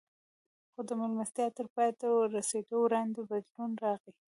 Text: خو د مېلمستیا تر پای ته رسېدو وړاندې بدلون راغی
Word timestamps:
خو 0.73 0.81
د 0.87 0.89
مېلمستیا 0.99 1.47
تر 1.57 1.65
پای 1.75 1.89
ته 1.99 2.05
رسېدو 2.35 2.75
وړاندې 2.83 3.21
بدلون 3.29 3.71
راغی 3.83 4.11